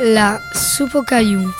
La 0.00 0.38
soupe 0.54 0.94
aux 0.94 1.02
cailloux. 1.02 1.50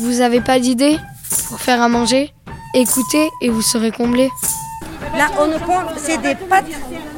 Vous 0.00 0.22
avez 0.22 0.40
pas 0.40 0.58
d'idée 0.58 0.98
pour 1.48 1.60
faire 1.60 1.82
à 1.82 1.88
manger? 1.90 2.32
Écoutez 2.74 3.28
et 3.42 3.50
vous 3.50 3.60
serez 3.60 3.90
comblés. 3.90 4.30
Là, 5.14 5.26
on 5.38 5.58
prend, 5.58 5.82
c'est 5.98 6.22
des 6.22 6.34
pâtes 6.34 6.64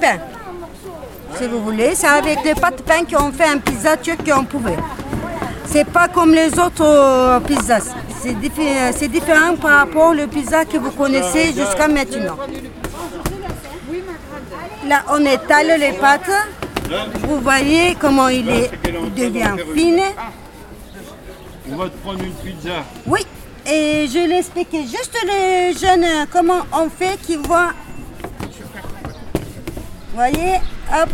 pain. 0.01 0.19
Si 1.37 1.47
vous 1.47 1.63
voulez, 1.63 1.95
c'est 1.95 2.09
avec 2.09 2.43
des 2.43 2.55
pâtes 2.55 2.83
pain 2.83 3.05
qu'on 3.05 3.31
fait 3.31 3.47
un 3.47 3.59
pizza 3.59 3.97
turc 3.97 4.29
qu'on 4.29 4.45
pouvait. 4.45 4.79
C'est 5.67 5.85
pas 5.85 6.09
comme 6.09 6.33
les 6.35 6.59
autres 6.59 6.83
euh, 6.85 7.39
pizzas. 7.39 7.95
C'est 8.23 8.35
diffé- 8.35 8.93
c'est 8.97 9.09
différent 9.09 9.57
par 9.57 9.79
rapport 9.81 10.13
au 10.13 10.27
pizza 10.29 10.65
que 10.65 10.77
vous 10.79 10.91
connaissez 10.93 11.47
jusqu'à 11.47 11.89
maintenant. 11.89 12.37
Là, 14.87 15.05
on 15.11 15.25
étale 15.25 15.79
les 15.81 15.93
pâtes. 15.93 16.31
Vous 17.27 17.41
voyez 17.41 17.97
comment 17.99 18.29
il, 18.29 18.49
est, 18.49 18.71
il 18.87 19.15
devient 19.15 19.55
fine. 19.75 20.03
On 21.71 21.77
va 21.77 21.87
te 21.89 21.97
prendre 21.99 22.23
une 22.23 22.33
pizza. 22.35 22.85
Oui, 23.07 23.21
et 23.67 24.07
je 24.09 24.29
vais 24.29 24.39
expliquer 24.39 24.83
juste 24.83 25.17
les 25.27 25.73
jeunes 25.73 26.05
euh, 26.05 26.27
comment 26.31 26.63
on 26.73 26.89
fait 26.91 27.17
qui 27.25 27.37
voient. 27.37 27.73
Voyez, 30.15 30.57
hop, 30.93 31.09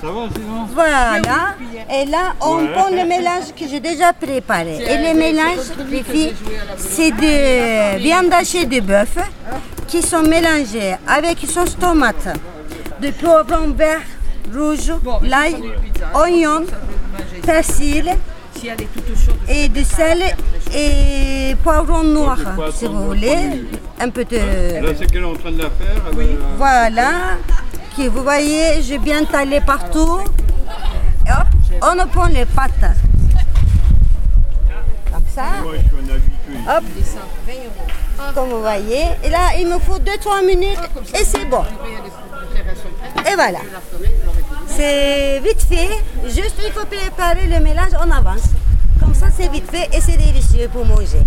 Ça 0.00 0.06
va 0.06 0.28
sinon 0.34 0.64
voilà. 0.72 1.54
Et 1.92 2.04
là, 2.06 2.34
on 2.40 2.56
Ouais. 2.58 2.72
prend 2.72 2.88
le 2.90 3.04
mélange 3.04 3.52
que 3.58 3.66
j'ai 3.68 3.80
déjà 3.80 4.12
préparé. 4.12 4.76
Et 4.76 4.96
le 5.12 5.18
mélange, 5.18 5.66
les 5.90 6.02
filles, 6.02 6.34
c'est 6.76 7.10
de 7.10 7.98
viande 7.98 8.32
hachée 8.32 8.64
de 8.66 8.80
bœuf 8.80 9.16
qui 9.88 10.00
sont 10.02 10.22
mélangées 10.22 10.94
avec 11.06 11.38
sauce 11.50 11.76
tomate, 11.76 12.28
de 13.00 13.10
poivron 13.10 13.72
vert, 13.76 14.02
rouge, 14.54 14.92
l'ail, 15.22 15.56
oignon, 16.14 16.64
persil 17.44 18.10
et 19.48 19.68
du 19.68 19.82
sel 19.84 20.22
et 20.74 21.54
poivron 21.62 22.02
noir, 22.04 22.38
si 22.72 22.86
vous 22.86 23.04
voulez. 23.06 23.36
Un 24.00 24.10
peu 24.10 24.24
de... 24.24 24.36
Là, 24.36 24.92
c'est 24.96 25.10
qu'elle 25.10 25.22
est 25.22 25.24
en 25.24 25.34
train 25.34 25.50
de 25.50 25.58
la 25.58 25.70
faire. 25.70 26.02
elle 26.12 26.16
va- 26.16 26.22
Voilà, 26.56 27.10
vous 28.06 28.22
voyez, 28.22 28.80
j'ai 28.82 28.98
bien 28.98 29.24
taillé 29.24 29.60
partout. 29.60 30.20
Et 31.26 31.30
hop, 31.32 31.48
on 31.82 32.06
prend 32.06 32.26
les 32.26 32.44
pâtes. 32.44 32.70
Comme 35.12 35.24
ça, 35.34 35.46
hop. 36.76 36.84
Comme 38.34 38.50
vous 38.50 38.60
voyez. 38.60 39.06
Et 39.24 39.30
là, 39.30 39.50
il 39.58 39.66
me 39.66 39.78
faut 39.78 39.98
2-3 39.98 40.46
minutes 40.46 40.78
et 41.12 41.24
c'est 41.24 41.44
bon. 41.46 41.64
Et 43.30 43.34
voilà. 43.34 43.58
C'est 44.68 45.40
vite 45.40 45.62
fait. 45.62 45.88
Juste, 46.26 46.60
il 46.64 46.72
faut 46.72 46.86
préparer 46.86 47.46
le 47.46 47.58
mélange 47.60 47.94
en 47.94 48.10
avance. 48.10 48.44
Comme 49.00 49.14
ça, 49.14 49.26
c'est 49.36 49.50
vite 49.50 49.70
fait 49.70 49.88
et 49.92 50.00
c'est 50.00 50.16
délicieux 50.16 50.68
pour 50.68 50.84
manger. 50.84 51.22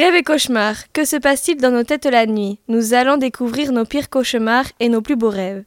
Rêve 0.00 0.14
et 0.14 0.22
cauchemar, 0.22 0.76
que 0.94 1.04
se 1.04 1.16
passe-t-il 1.16 1.58
dans 1.58 1.70
nos 1.70 1.82
têtes 1.82 2.06
la 2.06 2.24
nuit? 2.24 2.58
Nous 2.68 2.94
allons 2.94 3.18
découvrir 3.18 3.70
nos 3.70 3.84
pires 3.84 4.08
cauchemars 4.08 4.64
et 4.80 4.88
nos 4.88 5.02
plus 5.02 5.14
beaux 5.14 5.28
rêves. 5.28 5.64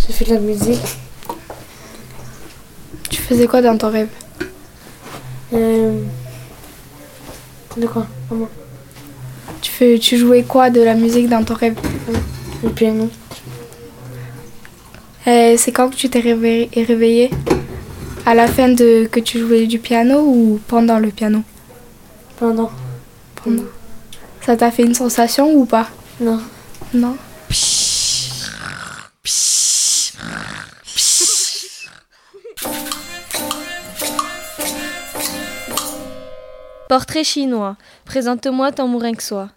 J'ai 0.00 0.14
fait 0.14 0.24
de 0.24 0.34
la 0.36 0.40
musique. 0.40 0.80
Tu 3.10 3.20
faisais 3.20 3.46
quoi 3.46 3.60
dans 3.60 3.76
ton 3.76 3.90
rêve? 3.90 4.08
Euh... 5.52 6.02
De 7.76 7.86
quoi? 7.86 8.06
Comment 8.30 8.48
tu, 9.60 9.70
fais, 9.70 9.98
tu 9.98 10.16
jouais 10.16 10.42
quoi 10.42 10.70
de 10.70 10.80
la 10.80 10.94
musique 10.94 11.28
dans 11.28 11.44
ton 11.44 11.52
rêve? 11.52 11.76
Le 12.64 12.70
piano. 12.70 13.10
Euh, 15.26 15.54
C'est 15.58 15.72
quand 15.72 15.90
que 15.90 15.96
tu 15.96 16.08
t'es 16.08 16.20
réveillé, 16.20 16.70
réveillé? 16.82 17.30
À 18.24 18.34
la 18.34 18.46
fin 18.46 18.70
de 18.70 19.06
que 19.12 19.20
tu 19.20 19.38
jouais 19.38 19.66
du 19.66 19.78
piano 19.78 20.20
ou 20.20 20.58
pendant 20.66 20.98
le 20.98 21.10
piano? 21.10 21.42
Pendant. 22.42 22.72
Pendant. 23.36 23.62
Ça 24.44 24.56
t'a 24.56 24.72
fait 24.72 24.82
une 24.82 24.96
sensation 24.96 25.54
ou 25.54 25.64
pas 25.64 25.86
Non. 26.20 26.40
Non 26.92 27.16
Portrait 36.88 37.24
chinois, 37.24 37.76
présente-moi 38.04 38.72
ton 38.72 38.86
mourinxois. 38.88 39.48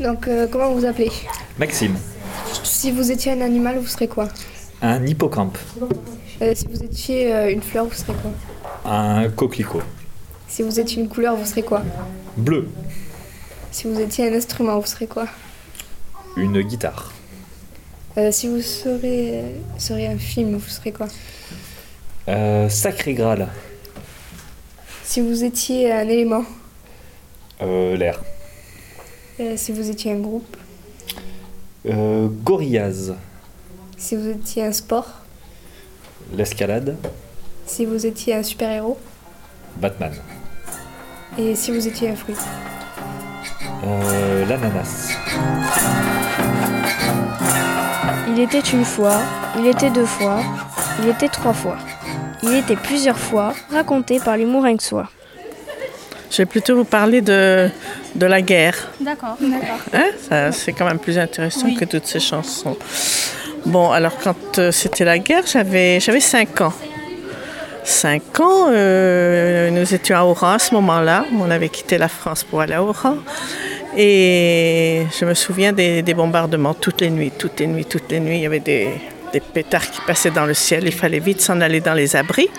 Donc, 0.00 0.28
euh, 0.28 0.46
comment 0.50 0.72
vous 0.72 0.84
appelez 0.84 1.10
Maxime, 1.58 1.96
Si 2.62 2.90
vous 2.90 3.10
étiez 3.10 3.32
un 3.32 3.40
animal, 3.40 3.78
vous 3.78 3.86
serez 3.86 4.08
quoi 4.08 4.28
un 4.82 5.04
hippocampe, 5.06 5.58
Euh, 6.42 6.52
Si 6.54 6.66
vous 6.66 6.82
étiez 6.84 7.34
euh, 7.34 7.50
une 7.52 7.62
fleur, 7.62 7.86
vous 7.86 7.94
serez 7.94 8.12
quoi 8.14 8.30
un 8.84 9.28
coquelicot, 9.30 9.82
Si 10.48 10.62
vous 10.62 10.80
étiez 10.80 11.02
une 11.02 11.08
couleur, 11.08 11.36
vous 11.36 11.44
serez 11.46 11.62
quoi 11.62 11.82
bleu, 12.36 12.68
Si 13.70 13.86
vous 13.86 14.00
étiez 14.00 14.28
un 14.28 14.34
instrument, 14.36 14.78
vous 14.78 14.86
serez 14.86 15.06
quoi 15.06 15.26
une 16.36 16.60
guitare, 16.62 17.12
Euh, 18.16 18.30
Si 18.32 18.48
vous 18.48 18.60
serez, 18.62 19.44
un 20.06 20.18
film, 20.18 20.56
vous 20.56 20.68
serez 20.68 20.92
quoi 20.92 21.08
euh, 22.28 22.68
sacré 22.68 23.14
Graal, 23.14 23.48
Si 25.04 25.20
vous 25.20 25.44
étiez 25.44 25.92
un 25.92 26.08
élément, 26.08 26.44
euh, 27.62 27.96
l'air, 27.96 28.22
si 29.56 29.72
vous 29.72 29.88
étiez 29.90 30.12
un 30.12 30.18
groupe, 30.20 30.56
gorillaz, 32.44 33.14
si 33.96 34.16
vous 34.16 34.28
étiez 34.28 34.64
un 34.64 34.72
sport, 34.72 35.08
l'escalade, 36.32 36.96
si 37.66 37.84
vous 37.84 38.04
étiez 38.06 38.34
un 38.34 38.42
super-héros 38.42 38.98
Batman, 39.76 40.12
et 41.38 41.54
si 41.54 41.70
vous 41.70 41.86
étiez 41.86 42.10
un 42.10 42.16
fruit. 42.16 42.34
euh, 43.84 44.44
l'ananas, 44.46 45.10
Il 48.28 48.40
était 48.40 48.60
une 48.60 48.84
fois, 48.84 49.20
il 49.58 49.66
était 49.66 49.90
deux 49.90 50.06
fois, 50.06 50.40
il 51.02 51.08
était 51.08 51.28
trois 51.28 51.52
fois. 51.52 51.76
Il 52.42 52.54
était 52.54 52.76
plusieurs 52.76 53.18
fois, 53.18 53.52
raconté 53.72 54.20
par 54.20 54.36
les 54.36 54.44
mourinxois. 54.44 55.08
Je 56.30 56.36
vais 56.38 56.46
plutôt 56.46 56.76
vous 56.76 56.84
parler 56.84 57.20
de, 57.20 57.68
de 58.14 58.26
la 58.26 58.40
guerre. 58.42 58.76
D'accord. 59.00 59.36
Hein? 59.92 60.10
Ça, 60.28 60.52
c'est 60.52 60.72
quand 60.72 60.84
même 60.84 60.98
plus 61.00 61.18
intéressant 61.18 61.74
que 61.74 61.84
toutes 61.84 62.06
ces 62.06 62.20
chansons. 62.20 62.76
Bon, 63.66 63.90
alors 63.90 64.16
quand 64.22 64.58
euh, 64.58 64.70
c'était 64.70 65.04
la 65.04 65.18
guerre, 65.18 65.42
j'avais, 65.46 65.98
j'avais 66.00 66.20
5 66.20 66.60
ans. 66.60 66.72
5 67.88 68.40
ans, 68.40 68.68
euh, 68.70 69.70
nous 69.70 69.94
étions 69.94 70.14
à 70.14 70.22
Oran 70.22 70.52
à 70.52 70.58
ce 70.58 70.74
moment-là. 70.74 71.24
On 71.40 71.50
avait 71.50 71.70
quitté 71.70 71.96
la 71.96 72.08
France 72.08 72.44
pour 72.44 72.60
aller 72.60 72.74
à 72.74 72.82
Oran. 72.82 73.16
Et 73.96 75.06
je 75.18 75.24
me 75.24 75.32
souviens 75.32 75.72
des, 75.72 76.02
bombardements 76.14 76.74
toutes 76.74 77.00
les 77.00 77.08
nuits, 77.08 77.32
toutes 77.36 77.58
les 77.58 77.66
nuits, 77.66 77.86
toutes 77.86 78.10
les 78.10 78.20
nuits. 78.20 78.36
Il 78.36 78.42
y 78.42 78.46
avait 78.46 78.60
des, 78.60 78.90
des 79.32 79.40
pétards 79.40 79.90
qui 79.90 80.02
passaient 80.02 80.30
dans 80.30 80.44
le 80.44 80.52
ciel. 80.52 80.84
Il 80.84 80.92
fallait 80.92 81.18
vite 81.18 81.40
s'en 81.40 81.62
aller 81.62 81.80
dans 81.80 81.94
les 81.94 82.14
abris 82.14 82.50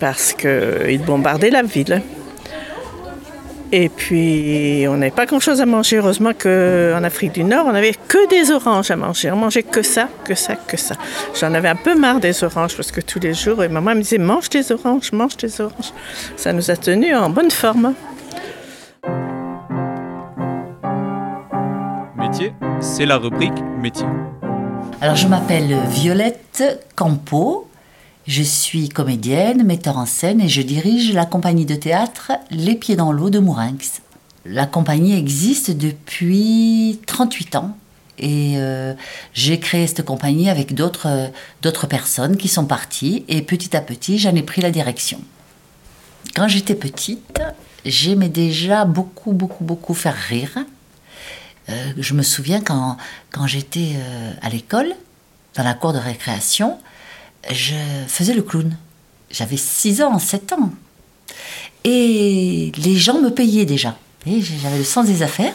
parce 0.00 0.32
qu'ils 0.32 1.02
bombardaient 1.04 1.50
la 1.50 1.62
ville. 1.62 2.00
Et 3.76 3.88
puis, 3.88 4.86
on 4.88 4.98
n'avait 4.98 5.10
pas 5.10 5.26
grand-chose 5.26 5.60
à 5.60 5.66
manger. 5.66 5.96
Heureusement 5.96 6.30
qu'en 6.32 7.02
Afrique 7.02 7.32
du 7.32 7.42
Nord, 7.42 7.66
on 7.66 7.72
n'avait 7.72 7.94
que 8.06 8.28
des 8.28 8.52
oranges 8.52 8.92
à 8.92 8.94
manger. 8.96 9.32
On 9.32 9.36
mangeait 9.36 9.64
que 9.64 9.82
ça, 9.82 10.08
que 10.24 10.36
ça, 10.36 10.54
que 10.54 10.76
ça. 10.76 10.94
J'en 11.40 11.52
avais 11.54 11.70
un 11.70 11.74
peu 11.74 11.98
marre 11.98 12.20
des 12.20 12.44
oranges 12.44 12.76
parce 12.76 12.92
que 12.92 13.00
tous 13.00 13.18
les 13.18 13.34
jours, 13.34 13.64
et 13.64 13.68
maman 13.68 13.96
me 13.96 14.02
disait 14.02 14.18
mange 14.18 14.48
des 14.48 14.70
oranges, 14.70 15.10
mange 15.10 15.36
des 15.38 15.60
oranges. 15.60 15.92
Ça 16.36 16.52
nous 16.52 16.70
a 16.70 16.76
tenus 16.76 17.16
en 17.16 17.30
bonne 17.30 17.50
forme. 17.50 17.94
Métier, 22.16 22.52
c'est 22.78 23.06
la 23.06 23.16
rubrique 23.16 23.60
métier. 23.82 24.06
Alors, 25.00 25.16
je 25.16 25.26
m'appelle 25.26 25.76
Violette 25.88 26.62
Campo. 26.94 27.63
Je 28.26 28.42
suis 28.42 28.88
comédienne, 28.88 29.64
metteur 29.64 29.98
en 29.98 30.06
scène 30.06 30.40
et 30.40 30.48
je 30.48 30.62
dirige 30.62 31.12
la 31.12 31.26
compagnie 31.26 31.66
de 31.66 31.74
théâtre 31.74 32.32
Les 32.50 32.74
Pieds 32.74 32.96
dans 32.96 33.12
l'eau 33.12 33.28
de 33.28 33.38
Mourinx. 33.38 34.00
La 34.46 34.64
compagnie 34.64 35.14
existe 35.14 35.70
depuis 35.70 37.00
38 37.06 37.56
ans 37.56 37.76
et 38.18 38.54
euh, 38.56 38.94
j'ai 39.34 39.60
créé 39.60 39.86
cette 39.86 40.06
compagnie 40.06 40.48
avec 40.48 40.74
d'autres 40.74 41.08
euh, 41.08 41.28
d'autres 41.60 41.86
personnes 41.86 42.38
qui 42.38 42.48
sont 42.48 42.64
parties 42.64 43.24
et 43.28 43.42
petit 43.42 43.76
à 43.76 43.82
petit 43.82 44.18
j'en 44.18 44.34
ai 44.34 44.42
pris 44.42 44.62
la 44.62 44.70
direction. 44.70 45.20
Quand 46.34 46.48
j'étais 46.48 46.74
petite, 46.74 47.42
j'aimais 47.84 48.30
déjà 48.30 48.86
beaucoup, 48.86 49.32
beaucoup, 49.32 49.64
beaucoup 49.64 49.92
faire 49.92 50.16
rire. 50.16 50.56
Euh, 51.68 51.92
je 51.98 52.14
me 52.14 52.22
souviens 52.22 52.62
quand, 52.62 52.96
quand 53.30 53.46
j'étais 53.46 53.96
à 54.40 54.48
l'école, 54.48 54.94
dans 55.56 55.62
la 55.62 55.74
cour 55.74 55.92
de 55.92 55.98
récréation, 55.98 56.78
je 57.50 57.74
faisais 58.06 58.34
le 58.34 58.42
clown. 58.42 58.76
J'avais 59.30 59.56
6 59.56 60.02
ans, 60.02 60.18
7 60.18 60.52
ans. 60.54 60.72
Et 61.84 62.72
les 62.76 62.96
gens 62.96 63.20
me 63.20 63.30
payaient 63.30 63.66
déjà. 63.66 63.96
J'avais 64.26 64.78
le 64.78 64.84
sens 64.84 65.06
des 65.06 65.22
affaires. 65.22 65.52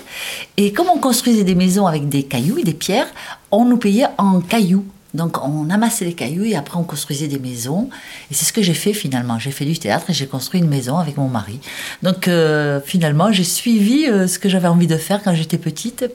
Et 0.57 0.73
comme 0.73 0.87
on 0.93 0.99
construisait 0.99 1.43
des 1.43 1.55
maisons 1.55 1.87
avec 1.87 2.07
des 2.07 2.23
cailloux 2.23 2.59
et 2.59 2.63
des 2.63 2.73
pierres, 2.73 3.07
on 3.51 3.65
nous 3.65 3.77
payait 3.77 4.05
en 4.17 4.41
cailloux. 4.41 4.85
Donc 5.15 5.43
on 5.43 5.71
amassait 5.71 6.05
les 6.05 6.13
cailloux 6.13 6.43
et 6.43 6.55
après 6.55 6.77
on 6.77 6.83
construisait 6.83 7.27
des 7.27 7.39
maisons. 7.39 7.89
Et 8.29 8.35
c'est 8.35 8.45
ce 8.45 8.53
que 8.53 8.61
j'ai 8.61 8.75
fait 8.75 8.93
finalement. 8.93 9.39
J'ai 9.39 9.51
fait 9.51 9.65
du 9.65 9.77
théâtre 9.79 10.09
et 10.09 10.13
j'ai 10.13 10.27
construit 10.27 10.59
une 10.59 10.69
maison 10.69 10.97
avec 10.97 11.17
mon 11.17 11.27
mari. 11.27 11.59
Donc 12.03 12.27
euh, 12.27 12.79
finalement 12.85 13.31
j'ai 13.31 13.43
suivi 13.43 14.05
euh, 14.05 14.27
ce 14.27 14.37
que 14.37 14.49
j'avais 14.49 14.67
envie 14.67 14.87
de 14.87 14.97
faire 14.97 15.23
quand 15.23 15.33
j'étais 15.33 15.57
petite. 15.57 16.05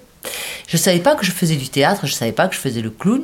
Je 0.67 0.77
ne 0.77 0.81
savais 0.81 1.01
pas 1.01 1.15
que 1.15 1.25
je 1.25 1.31
faisais 1.31 1.57
du 1.57 1.69
théâtre, 1.69 2.07
je 2.07 2.13
ne 2.13 2.17
savais 2.17 2.33
pas 2.33 2.49
que 2.49 2.55
je 2.55 2.61
faisais 2.61 2.81
le 2.81 2.91
clown, 2.91 3.23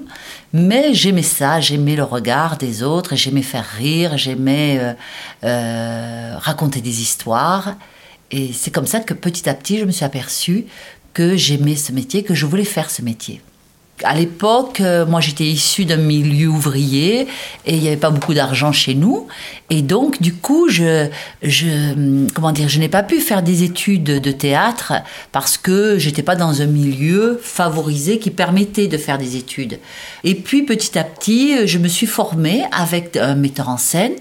mais 0.52 0.94
j'aimais 0.94 1.22
ça, 1.22 1.60
j'aimais 1.60 1.96
le 1.96 2.04
regard 2.04 2.56
des 2.56 2.82
autres, 2.82 3.16
j'aimais 3.16 3.42
faire 3.42 3.64
rire, 3.64 4.16
j'aimais 4.18 4.78
euh, 4.80 4.92
euh, 5.44 6.34
raconter 6.38 6.80
des 6.80 7.00
histoires. 7.00 7.76
Et 8.30 8.52
c'est 8.52 8.70
comme 8.70 8.86
ça 8.86 9.00
que 9.00 9.14
petit 9.14 9.48
à 9.48 9.54
petit, 9.54 9.78
je 9.78 9.84
me 9.84 9.90
suis 9.90 10.04
aperçue 10.04 10.66
que 11.14 11.36
j'aimais 11.36 11.76
ce 11.76 11.92
métier, 11.92 12.22
que 12.22 12.34
je 12.34 12.46
voulais 12.46 12.64
faire 12.64 12.90
ce 12.90 13.02
métier. 13.02 13.40
À 14.02 14.14
l'époque, 14.14 14.80
euh, 14.80 15.04
moi 15.04 15.20
j'étais 15.20 15.44
issue 15.44 15.84
d'un 15.84 15.96
milieu 15.96 16.48
ouvrier 16.48 17.26
et 17.66 17.74
il 17.74 17.80
n'y 17.80 17.88
avait 17.88 17.96
pas 17.96 18.10
beaucoup 18.10 18.34
d'argent 18.34 18.72
chez 18.72 18.94
nous. 18.94 19.26
Et 19.68 19.82
donc, 19.82 20.20
du 20.20 20.34
coup, 20.34 20.68
je, 20.68 21.08
je, 21.42 22.26
comment 22.34 22.52
dire, 22.52 22.68
je 22.68 22.78
n'ai 22.78 22.88
pas 22.88 23.02
pu 23.02 23.20
faire 23.20 23.42
des 23.42 23.62
études 23.62 24.04
de 24.04 24.30
théâtre 24.32 24.94
parce 25.32 25.58
que 25.58 25.98
j'étais 25.98 26.22
pas 26.22 26.34
dans 26.34 26.62
un 26.62 26.66
milieu 26.66 27.38
favorisé 27.42 28.18
qui 28.18 28.30
permettait 28.30 28.88
de 28.88 28.96
faire 28.96 29.18
des 29.18 29.36
études. 29.36 29.78
Et 30.24 30.34
puis, 30.34 30.62
petit 30.62 30.98
à 30.98 31.04
petit, 31.04 31.66
je 31.66 31.78
me 31.78 31.88
suis 31.88 32.06
formée 32.06 32.64
avec 32.72 33.16
un 33.16 33.34
metteur 33.34 33.68
en 33.68 33.76
scène 33.76 34.14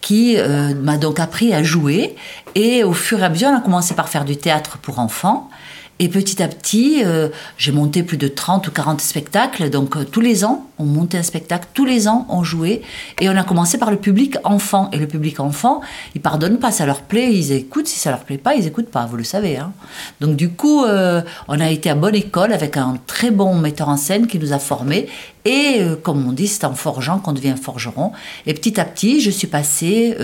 qui 0.00 0.36
euh, 0.38 0.72
m'a 0.74 0.98
donc 0.98 1.18
appris 1.18 1.52
à 1.52 1.64
jouer. 1.64 2.14
Et 2.54 2.84
au 2.84 2.92
fur 2.92 3.18
et 3.20 3.24
à 3.24 3.28
mesure, 3.28 3.48
on 3.48 3.56
a 3.56 3.60
commencé 3.60 3.94
par 3.94 4.08
faire 4.08 4.24
du 4.24 4.36
théâtre 4.36 4.78
pour 4.78 5.00
enfants. 5.00 5.50
Et 5.98 6.08
petit 6.10 6.42
à 6.42 6.48
petit, 6.48 7.02
euh, 7.06 7.30
j'ai 7.56 7.72
monté 7.72 8.02
plus 8.02 8.18
de 8.18 8.28
30 8.28 8.68
ou 8.68 8.70
40 8.70 9.00
spectacles. 9.00 9.70
Donc 9.70 9.96
euh, 9.96 10.04
tous 10.04 10.20
les 10.20 10.44
ans, 10.44 10.66
on 10.78 10.84
montait 10.84 11.16
un 11.16 11.22
spectacle, 11.22 11.68
tous 11.72 11.86
les 11.86 12.06
ans, 12.06 12.26
on 12.28 12.44
jouait. 12.44 12.82
Et 13.18 13.30
on 13.30 13.36
a 13.36 13.42
commencé 13.44 13.78
par 13.78 13.90
le 13.90 13.96
public 13.96 14.36
enfant. 14.44 14.90
Et 14.92 14.98
le 14.98 15.06
public 15.06 15.40
enfant, 15.40 15.80
ils 16.14 16.20
pardonnent 16.20 16.58
pas, 16.58 16.70
ça 16.70 16.84
leur 16.84 17.00
plaît, 17.00 17.32
ils 17.32 17.50
écoutent. 17.52 17.88
Si 17.88 17.98
ça 17.98 18.10
leur 18.10 18.24
plaît 18.24 18.36
pas, 18.36 18.54
ils 18.54 18.66
écoutent 18.66 18.90
pas, 18.90 19.06
vous 19.06 19.16
le 19.16 19.24
savez. 19.24 19.56
Hein. 19.56 19.72
Donc 20.20 20.36
du 20.36 20.50
coup, 20.50 20.84
euh, 20.84 21.22
on 21.48 21.58
a 21.60 21.70
été 21.70 21.88
à 21.88 21.94
bonne 21.94 22.14
école 22.14 22.52
avec 22.52 22.76
un 22.76 22.98
très 23.06 23.30
bon 23.30 23.54
metteur 23.54 23.88
en 23.88 23.96
scène 23.96 24.26
qui 24.26 24.38
nous 24.38 24.52
a 24.52 24.58
formés. 24.58 25.08
Et 25.46 25.80
comme 26.02 26.28
on 26.28 26.32
dit, 26.32 26.48
c'est 26.48 26.64
en 26.64 26.74
forgeant 26.74 27.20
qu'on 27.20 27.32
devient 27.32 27.54
forgeron. 27.60 28.10
Et 28.46 28.52
petit 28.52 28.80
à 28.80 28.84
petit, 28.84 29.20
je 29.20 29.30
suis 29.30 29.46
passée 29.46 30.18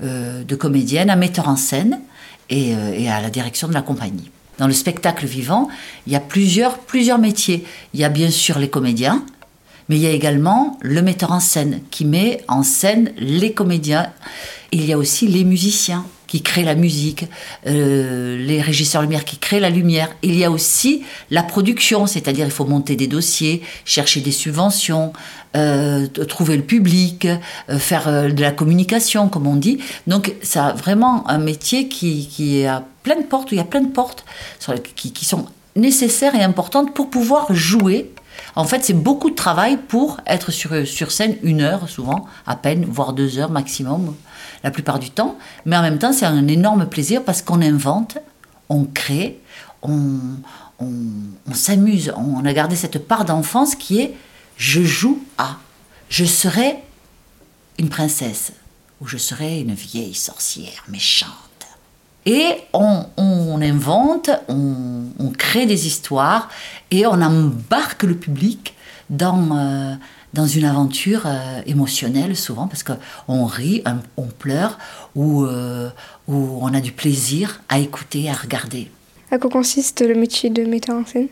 de 0.00 0.54
comédienne 0.56 1.10
à 1.10 1.16
metteur 1.16 1.48
en 1.48 1.54
scène 1.54 2.00
et 2.50 2.74
à 3.08 3.20
la 3.20 3.30
direction 3.30 3.68
de 3.68 3.74
la 3.74 3.82
compagnie. 3.82 4.32
Dans 4.58 4.66
le 4.66 4.72
spectacle 4.72 5.24
vivant, 5.26 5.68
il 6.06 6.12
y 6.12 6.16
a 6.16 6.20
plusieurs, 6.20 6.78
métiers. 7.18 7.64
Il 7.94 8.00
y 8.00 8.04
a 8.04 8.08
bien 8.08 8.30
sûr 8.30 8.58
les 8.58 8.68
comédiens, 8.68 9.24
mais 9.88 9.96
il 9.96 10.02
y 10.02 10.06
a 10.06 10.10
également 10.10 10.78
le 10.82 11.00
metteur 11.00 11.32
en 11.32 11.40
scène 11.40 11.80
qui 11.90 12.04
met 12.04 12.44
en 12.48 12.62
scène 12.62 13.12
les 13.16 13.52
comédiens. 13.52 14.12
Il 14.72 14.84
y 14.84 14.92
a 14.92 14.98
aussi 14.98 15.28
les 15.28 15.44
musiciens 15.44 16.04
qui 16.28 16.42
créent 16.42 16.62
la 16.62 16.74
musique, 16.76 17.24
euh, 17.66 18.36
les 18.36 18.60
régisseurs 18.60 19.02
lumière 19.02 19.24
qui 19.24 19.38
créent 19.38 19.60
la 19.60 19.70
lumière. 19.70 20.10
Il 20.22 20.36
y 20.36 20.44
a 20.44 20.50
aussi 20.50 21.02
la 21.30 21.42
production, 21.42 22.06
c'est-à-dire 22.06 22.44
il 22.44 22.52
faut 22.52 22.66
monter 22.66 22.94
des 22.94 23.06
dossiers, 23.06 23.62
chercher 23.84 24.20
des 24.20 24.30
subventions, 24.30 25.12
euh, 25.56 26.06
trouver 26.06 26.56
le 26.56 26.62
public, 26.62 27.26
euh, 27.26 27.78
faire 27.78 28.30
de 28.30 28.42
la 28.42 28.52
communication, 28.52 29.28
comme 29.28 29.46
on 29.46 29.56
dit. 29.56 29.78
Donc, 30.06 30.34
c'est 30.42 30.60
vraiment 30.76 31.28
un 31.28 31.38
métier 31.38 31.88
qui, 31.88 32.28
qui 32.28 32.64
a 32.66 32.84
plein 33.02 33.16
de 33.16 33.24
portes, 33.24 33.50
où 33.50 33.54
il 33.54 33.58
y 33.58 33.60
a 33.60 33.64
plein 33.64 33.80
de 33.80 33.90
portes 33.90 34.24
qui, 34.94 35.12
qui 35.12 35.24
sont 35.24 35.46
nécessaires 35.76 36.34
et 36.34 36.42
importantes 36.42 36.92
pour 36.92 37.08
pouvoir 37.08 37.54
jouer. 37.54 38.12
En 38.54 38.64
fait, 38.64 38.84
c'est 38.84 38.92
beaucoup 38.92 39.30
de 39.30 39.34
travail 39.34 39.78
pour 39.78 40.18
être 40.26 40.52
sur, 40.52 40.86
sur 40.86 41.10
scène 41.10 41.36
une 41.42 41.62
heure, 41.62 41.88
souvent, 41.88 42.26
à 42.46 42.54
peine, 42.54 42.84
voire 42.84 43.14
deux 43.14 43.38
heures 43.38 43.50
maximum, 43.50 44.14
la 44.62 44.70
plupart 44.70 44.98
du 44.98 45.10
temps. 45.10 45.38
Mais 45.64 45.76
en 45.76 45.82
même 45.82 45.98
temps, 45.98 46.12
c'est 46.12 46.26
un 46.26 46.48
énorme 46.48 46.86
plaisir 46.86 47.22
parce 47.24 47.42
qu'on 47.42 47.62
invente, 47.62 48.18
on 48.68 48.84
crée, 48.84 49.40
on, 49.82 50.18
on, 50.78 50.92
on 51.48 51.54
s'amuse. 51.54 52.12
On 52.16 52.44
a 52.44 52.52
gardé 52.52 52.76
cette 52.76 53.06
part 53.06 53.24
d'enfance 53.24 53.74
qui 53.74 54.00
est 54.00 54.14
je 54.56 54.82
joue 54.82 55.22
à, 55.38 55.56
je 56.08 56.24
serai 56.24 56.76
une 57.78 57.88
princesse 57.88 58.52
ou 59.00 59.06
je 59.06 59.16
serai 59.16 59.60
une 59.60 59.74
vieille 59.74 60.14
sorcière 60.14 60.84
méchante. 60.88 61.30
Et 62.26 62.56
on, 62.72 63.06
on 63.16 63.62
invente, 63.62 64.30
on, 64.48 65.04
on 65.18 65.30
crée 65.30 65.64
des 65.66 65.86
histoires 65.86 66.48
et 66.90 67.06
on 67.06 67.22
embarque 67.22 68.02
le 68.02 68.16
public 68.16 68.74
dans, 69.08 69.56
euh, 69.56 69.94
dans 70.34 70.46
une 70.46 70.64
aventure 70.64 71.22
euh, 71.26 71.62
émotionnelle 71.66 72.36
souvent 72.36 72.66
parce 72.66 72.82
qu'on 72.82 73.46
rit, 73.46 73.82
on, 73.86 74.22
on 74.22 74.26
pleure 74.26 74.78
ou, 75.14 75.44
euh, 75.44 75.88
ou 76.26 76.58
on 76.60 76.72
a 76.74 76.80
du 76.80 76.92
plaisir 76.92 77.60
à 77.68 77.78
écouter, 77.78 78.28
à 78.28 78.34
regarder. 78.34 78.90
À 79.30 79.38
quoi 79.38 79.50
consiste 79.50 80.00
le 80.00 80.14
métier 80.14 80.50
de 80.50 80.64
metteur 80.64 80.96
en 80.96 81.06
scène? 81.06 81.28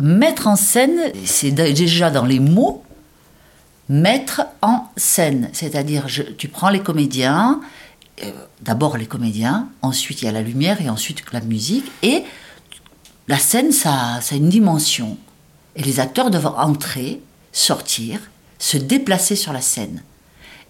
Mettre 0.00 0.48
en 0.48 0.56
scène, 0.56 1.12
c'est 1.24 1.52
déjà 1.52 2.10
dans 2.10 2.24
les 2.24 2.40
mots, 2.40 2.82
mettre 3.88 4.42
en 4.60 4.88
scène. 4.96 5.50
C'est-à-dire, 5.52 6.06
tu 6.36 6.48
prends 6.48 6.70
les 6.70 6.80
comédiens, 6.80 7.60
euh, 8.22 8.30
d'abord 8.60 8.96
les 8.96 9.06
comédiens, 9.06 9.68
ensuite 9.82 10.22
il 10.22 10.24
y 10.24 10.28
a 10.28 10.32
la 10.32 10.42
lumière 10.42 10.80
et 10.80 10.90
ensuite 10.90 11.22
la 11.32 11.40
musique. 11.40 11.90
Et 12.02 12.24
la 13.28 13.38
scène, 13.38 13.72
ça, 13.72 14.20
ça 14.20 14.34
a 14.34 14.38
une 14.38 14.48
dimension. 14.48 15.16
Et 15.76 15.82
les 15.82 16.00
acteurs 16.00 16.30
doivent 16.30 16.54
entrer, 16.56 17.20
sortir, 17.52 18.20
se 18.58 18.76
déplacer 18.76 19.36
sur 19.36 19.52
la 19.52 19.60
scène. 19.60 20.02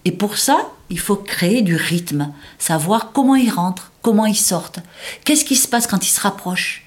Et 0.05 0.11
pour 0.11 0.37
ça, 0.37 0.69
il 0.89 0.99
faut 0.99 1.15
créer 1.15 1.61
du 1.61 1.75
rythme, 1.75 2.31
savoir 2.59 3.11
comment 3.11 3.35
ils 3.35 3.49
rentrent, 3.49 3.91
comment 4.01 4.25
ils 4.25 4.35
sortent, 4.35 4.79
qu'est-ce 5.23 5.45
qui 5.45 5.55
se 5.55 5.67
passe 5.67 5.87
quand 5.87 6.05
ils 6.05 6.11
se 6.11 6.21
rapprochent. 6.21 6.83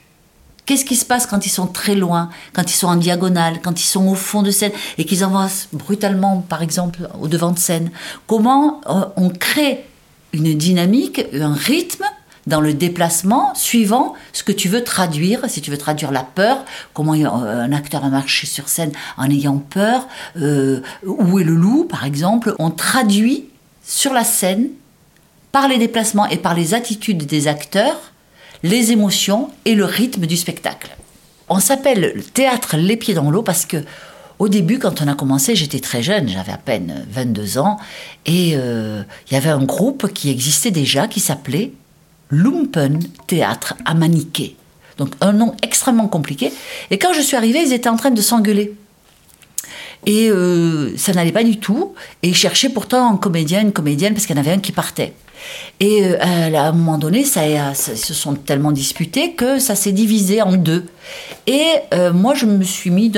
Qu'est-ce 0.66 0.84
qui 0.84 0.96
se 0.96 1.06
passe 1.06 1.26
quand 1.26 1.46
ils 1.46 1.50
sont 1.50 1.66
très 1.66 1.94
loin, 1.94 2.28
quand 2.52 2.70
ils 2.70 2.76
sont 2.76 2.88
en 2.88 2.96
diagonale, 2.96 3.60
quand 3.62 3.80
ils 3.80 3.86
sont 3.86 4.06
au 4.06 4.14
fond 4.14 4.42
de 4.42 4.50
scène 4.50 4.72
et 4.98 5.06
qu'ils 5.06 5.24
avancent 5.24 5.68
brutalement, 5.72 6.44
par 6.46 6.62
exemple, 6.62 7.08
au 7.18 7.26
devant 7.26 7.52
de 7.52 7.58
scène 7.58 7.90
Comment 8.26 8.82
euh, 8.86 9.06
on 9.16 9.30
crée 9.30 9.86
une 10.34 10.54
dynamique, 10.54 11.22
un 11.32 11.54
rythme 11.54 12.04
dans 12.48 12.60
le 12.60 12.74
déplacement 12.74 13.54
suivant 13.54 14.14
ce 14.32 14.42
que 14.42 14.52
tu 14.52 14.68
veux 14.68 14.82
traduire. 14.82 15.48
Si 15.48 15.60
tu 15.60 15.70
veux 15.70 15.78
traduire 15.78 16.10
la 16.10 16.24
peur, 16.24 16.64
comment 16.94 17.14
euh, 17.14 17.62
un 17.62 17.72
acteur 17.72 18.04
a 18.04 18.08
marché 18.08 18.46
sur 18.46 18.68
scène 18.68 18.90
en 19.16 19.30
ayant 19.30 19.58
peur, 19.58 20.08
euh, 20.40 20.80
où 21.04 21.38
est 21.38 21.44
le 21.44 21.54
loup, 21.54 21.84
par 21.84 22.04
exemple. 22.04 22.54
On 22.58 22.70
traduit 22.70 23.44
sur 23.84 24.12
la 24.12 24.24
scène, 24.24 24.68
par 25.52 25.68
les 25.68 25.78
déplacements 25.78 26.26
et 26.26 26.36
par 26.36 26.54
les 26.54 26.74
attitudes 26.74 27.24
des 27.24 27.48
acteurs, 27.48 28.12
les 28.62 28.92
émotions 28.92 29.50
et 29.64 29.74
le 29.74 29.84
rythme 29.84 30.26
du 30.26 30.36
spectacle. 30.36 30.96
On 31.48 31.60
s'appelle 31.60 32.12
le 32.14 32.22
théâtre 32.22 32.76
Les 32.76 32.96
Pieds 32.96 33.14
dans 33.14 33.30
l'eau 33.30 33.42
parce 33.42 33.64
que 33.64 33.78
au 34.38 34.48
début, 34.48 34.78
quand 34.78 35.02
on 35.02 35.08
a 35.08 35.14
commencé, 35.14 35.56
j'étais 35.56 35.80
très 35.80 36.02
jeune, 36.02 36.28
j'avais 36.28 36.52
à 36.52 36.58
peine 36.58 37.04
22 37.10 37.58
ans, 37.58 37.78
et 38.24 38.52
euh, 38.54 39.02
il 39.28 39.34
y 39.34 39.36
avait 39.36 39.50
un 39.50 39.64
groupe 39.64 40.12
qui 40.12 40.30
existait 40.30 40.70
déjà 40.70 41.08
qui 41.08 41.18
s'appelait 41.18 41.72
Lumpen 42.30 43.00
Théâtre 43.26 43.74
à 43.84 43.94
Maniquet. 43.94 44.54
Donc 44.96 45.10
un 45.20 45.32
nom 45.32 45.54
extrêmement 45.62 46.08
compliqué. 46.08 46.52
Et 46.90 46.98
quand 46.98 47.12
je 47.12 47.20
suis 47.20 47.36
arrivée, 47.36 47.62
ils 47.64 47.72
étaient 47.72 47.88
en 47.88 47.96
train 47.96 48.10
de 48.10 48.20
s'engueuler. 48.20 48.74
Et 50.06 50.30
euh, 50.30 50.96
ça 50.96 51.12
n'allait 51.12 51.32
pas 51.32 51.44
du 51.44 51.58
tout. 51.58 51.94
Et 52.22 52.28
ils 52.28 52.36
cherchaient 52.36 52.68
pourtant 52.68 53.12
un 53.12 53.16
comédien, 53.16 53.60
une 53.60 53.72
comédienne, 53.72 54.14
parce 54.14 54.26
qu'il 54.26 54.36
y 54.36 54.38
en 54.38 54.42
avait 54.42 54.52
un 54.52 54.58
qui 54.58 54.72
partait. 54.72 55.12
Et 55.80 56.04
euh, 56.04 56.18
à 56.20 56.68
un 56.68 56.72
moment 56.72 56.98
donné, 56.98 57.24
ça, 57.24 57.42
a- 57.42 57.74
ça- 57.74 57.94
se 57.96 58.14
sont 58.14 58.34
tellement 58.34 58.72
disputés 58.72 59.32
que 59.34 59.58
ça 59.58 59.74
s'est 59.76 59.92
divisé 59.92 60.42
en 60.42 60.52
deux. 60.52 60.86
Et 61.46 61.64
euh, 61.94 62.12
moi, 62.12 62.34
je 62.34 62.46
me 62.46 62.64
suis 62.64 62.90
mis 62.90 63.12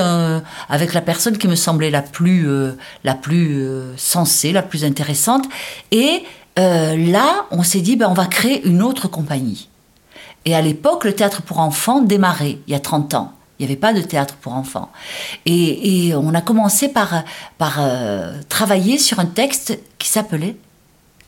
avec 0.68 0.92
la 0.92 1.00
personne 1.00 1.38
qui 1.38 1.48
me 1.48 1.54
semblait 1.54 1.90
la 1.90 2.02
plus, 2.02 2.46
euh, 2.48 2.72
la 3.04 3.14
plus 3.14 3.62
euh, 3.62 3.94
sensée, 3.96 4.52
la 4.52 4.62
plus 4.62 4.84
intéressante. 4.84 5.44
Et 5.92 6.22
euh, 6.60 6.96
là, 6.96 7.46
on 7.50 7.62
s'est 7.62 7.80
dit, 7.80 7.96
ben, 7.96 8.08
on 8.10 8.14
va 8.14 8.26
créer 8.26 8.62
une 8.66 8.82
autre 8.82 9.08
compagnie. 9.08 9.68
Et 10.44 10.54
à 10.54 10.60
l'époque, 10.60 11.04
le 11.04 11.14
théâtre 11.14 11.42
pour 11.42 11.58
enfants 11.58 12.00
démarrait, 12.00 12.58
il 12.66 12.72
y 12.72 12.76
a 12.76 12.80
30 12.80 13.14
ans. 13.14 13.32
Il 13.58 13.66
n'y 13.66 13.72
avait 13.72 13.80
pas 13.80 13.92
de 13.92 14.00
théâtre 14.00 14.36
pour 14.36 14.54
enfants. 14.54 14.90
Et, 15.44 16.12
on 16.14 16.34
a 16.34 16.40
commencé 16.40 16.88
par, 16.88 17.24
euh, 17.78 18.32
travailler 18.48 18.98
sur 18.98 19.18
un 19.20 19.26
texte 19.26 19.78
qui 19.98 20.08
s'appelait 20.08 20.56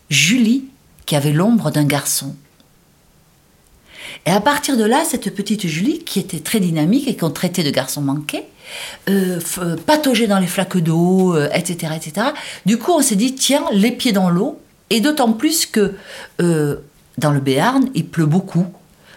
Julie 0.08 0.64
qui 1.04 1.14
avait 1.14 1.32
l'ombre 1.32 1.70
d'un 1.70 1.84
garçon. 1.84 2.34
Et 4.24 4.30
à 4.30 4.40
partir 4.40 4.76
de 4.76 4.84
là, 4.84 5.04
cette 5.04 5.34
petite 5.34 5.66
Julie, 5.66 6.04
qui 6.04 6.20
était 6.20 6.40
très 6.40 6.60
dynamique 6.60 7.08
et 7.08 7.16
qu'on 7.16 7.30
traitait 7.30 7.64
de 7.64 7.70
garçon 7.70 8.00
manqué, 8.00 8.44
euh, 9.10 9.40
euh, 9.58 9.76
pataugeait 9.76 10.28
dans 10.28 10.38
les 10.38 10.46
flaques 10.46 10.78
d'eau, 10.78 11.36
etc., 11.36 11.92
etc. 11.96 12.28
Du 12.64 12.78
coup, 12.78 12.92
on 12.92 13.02
s'est 13.02 13.16
dit, 13.16 13.34
tiens, 13.34 13.64
les 13.72 13.90
pieds 13.90 14.12
dans 14.12 14.30
l'eau, 14.30 14.61
et 14.92 15.00
d'autant 15.00 15.32
plus 15.32 15.66
que 15.66 15.94
euh, 16.40 16.76
dans 17.18 17.32
le 17.32 17.40
Béarn, 17.40 17.88
il 17.94 18.06
pleut 18.06 18.26
beaucoup. 18.26 18.66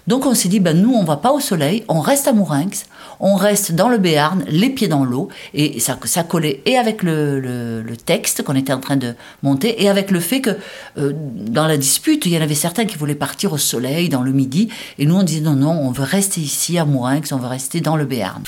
Donc 0.08 0.25
on 0.25 0.34
s'est 0.34 0.48
dit, 0.48 0.60
ben, 0.60 0.79
nous, 0.79 0.94
on 0.94 1.03
va 1.03 1.17
pas 1.17 1.32
au 1.32 1.39
soleil, 1.39 1.84
on 1.88 2.00
reste 2.00 2.27
à 2.27 2.34
Mourinx, 2.34 2.86
on 3.20 3.36
reste 3.36 3.74
dans 3.74 3.89
le 3.89 3.98
Béarn, 3.98 4.46
les 4.48 4.70
pieds 4.70 4.88
dans 4.88 5.03
l'eau, 5.03 5.29
et 5.53 5.79
ça, 5.79 5.98
ça 6.05 6.24
collait 6.24 6.62
et 6.65 6.77
avec 6.77 7.01
le, 7.03 7.84
texte 8.05 8.44
qu'on 8.44 8.55
était 8.55 8.72
en 8.72 8.79
train 8.79 8.98
de 8.98 9.15
monter, 9.41 9.84
et 9.84 9.89
avec 9.89 10.12
le 10.12 10.20
fait 10.20 10.41
que 10.41 10.51
euh, 10.98 11.12
dans 11.15 11.67
la 11.67 11.75
dispute, 11.75 12.25
il 12.25 12.34
y 12.34 12.38
en 12.38 12.41
avait 12.41 12.55
certains 12.55 12.86
qui 12.86 12.98
voulaient 12.98 13.15
partir 13.15 13.51
au 13.51 13.58
soleil, 13.58 14.08
dans 14.08 14.22
le 14.22 14.32
midi, 14.32 14.70
et 15.00 15.05
nous 15.05 15.15
on 15.15 15.24
disait, 15.24 15.41
non, 15.41 15.55
non, 15.55 15.72
on 15.72 15.91
veut 15.91 16.03
rester 16.03 16.39
ici 16.39 16.77
à 16.77 16.86
Mourinx, 16.86 17.34
on 17.34 17.38
veut 17.38 17.48
rester 17.48 17.82
dans 17.82 17.98
le 17.98 18.05
Béarn. 18.05 18.44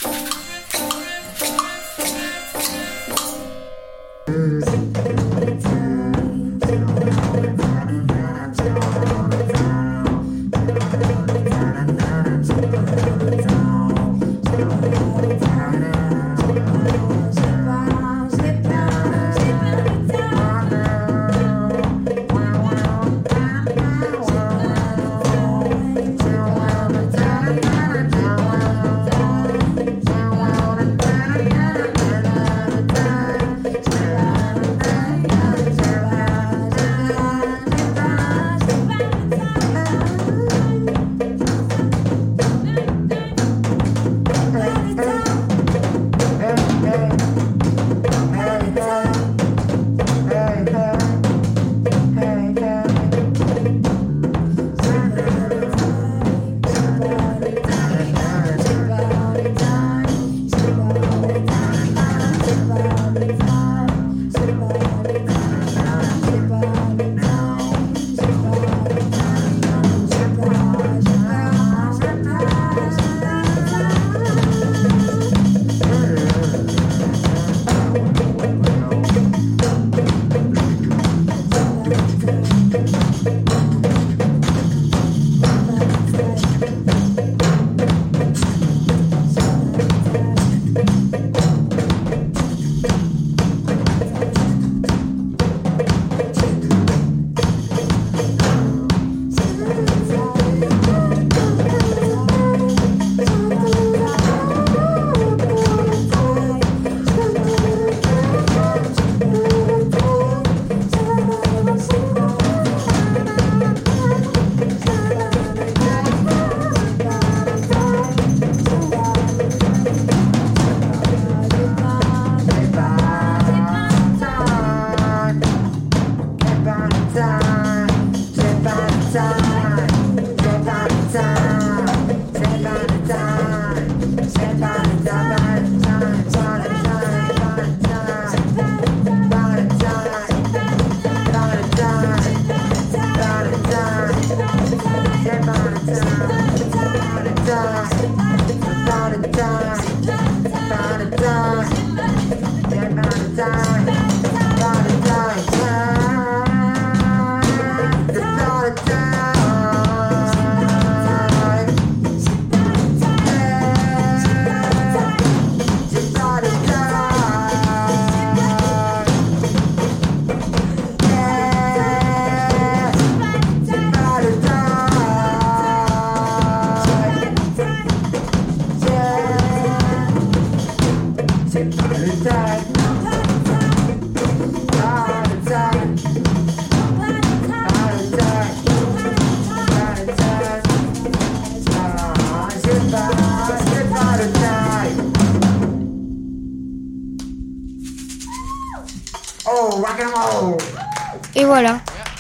Et 201.35 201.45
voilà, 201.45 201.79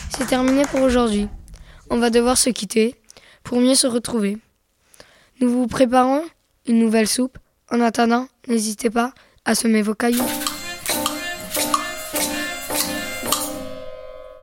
c'est 0.09 0.27
terminé 0.27 0.63
pour 0.63 0.81
aujourd'hui. 0.81 1.27
On 1.89 1.97
va 1.97 2.09
devoir 2.09 2.37
se 2.37 2.49
quitter 2.49 2.95
pour 3.43 3.59
mieux 3.59 3.75
se 3.75 3.87
retrouver. 3.87 4.37
Nous 5.41 5.49
vous 5.49 5.67
préparons 5.67 6.23
une 6.67 6.79
nouvelle 6.79 7.07
soupe. 7.07 7.37
En 7.71 7.81
attendant, 7.81 8.27
n'hésitez 8.47 8.89
pas 8.89 9.11
à 9.45 9.55
semer 9.55 9.81
vos 9.81 9.95
cailloux. 9.95 10.23